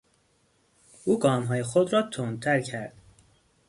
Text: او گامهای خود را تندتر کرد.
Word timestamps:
او 1.05 1.19
گامهای 1.19 1.63
خود 1.63 1.93
را 1.93 2.01
تندتر 2.01 2.61
کرد. 2.61 2.93